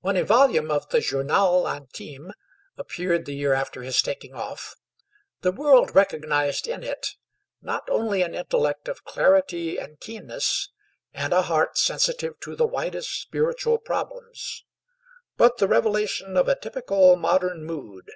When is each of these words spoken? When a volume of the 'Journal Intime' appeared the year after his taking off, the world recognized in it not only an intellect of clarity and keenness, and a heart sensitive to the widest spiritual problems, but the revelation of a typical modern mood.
When 0.00 0.18
a 0.18 0.22
volume 0.22 0.70
of 0.70 0.90
the 0.90 1.00
'Journal 1.00 1.66
Intime' 1.66 2.34
appeared 2.76 3.24
the 3.24 3.32
year 3.34 3.54
after 3.54 3.80
his 3.82 4.02
taking 4.02 4.34
off, 4.34 4.74
the 5.40 5.50
world 5.50 5.94
recognized 5.94 6.68
in 6.68 6.82
it 6.84 7.06
not 7.62 7.88
only 7.88 8.20
an 8.20 8.34
intellect 8.34 8.86
of 8.86 9.04
clarity 9.06 9.78
and 9.78 9.98
keenness, 9.98 10.68
and 11.14 11.32
a 11.32 11.40
heart 11.40 11.78
sensitive 11.78 12.38
to 12.40 12.54
the 12.54 12.66
widest 12.66 13.18
spiritual 13.18 13.78
problems, 13.78 14.62
but 15.38 15.56
the 15.56 15.66
revelation 15.68 16.36
of 16.36 16.48
a 16.48 16.54
typical 16.60 17.16
modern 17.16 17.64
mood. 17.64 18.10